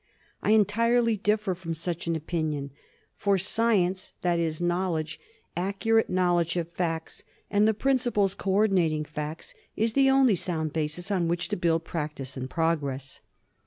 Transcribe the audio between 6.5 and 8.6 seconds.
of facts and the principles co